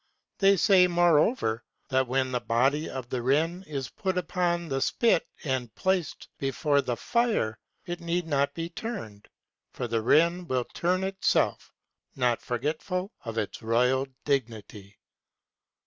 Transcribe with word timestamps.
They 0.39 0.57
say, 0.57 0.87
more 0.87 1.19
over, 1.19 1.63
that 1.89 2.07
when 2.07 2.31
the 2.31 2.39
body 2.41 2.89
of 2.89 3.07
the 3.09 3.21
wren 3.21 3.61
is 3.67 3.89
put 3.91 4.17
upon 4.17 4.67
the 4.67 4.81
spit 4.81 5.27
and 5.43 5.75
placed 5.75 6.27
before 6.39 6.81
the 6.81 6.97
fire 6.97 7.59
it 7.85 8.01
need 8.01 8.25
not 8.25 8.55
be 8.55 8.67
turned, 8.69 9.27
for 9.71 9.87
the 9.87 10.01
wren 10.01 10.47
will 10.47 10.65
turn 10.65 11.03
itself, 11.03 11.71
not 12.15 12.41
forgetful 12.41 13.11
of 13.25 13.37
its 13.37 13.61
royal 13.61 14.07
dignity. 14.25 14.97